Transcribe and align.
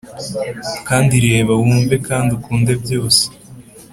kandi 0.87 1.15
reba, 1.25 1.51
wumve 1.61 1.95
kandi 2.07 2.29
ukunde 2.37 2.71
byose. 2.83 3.23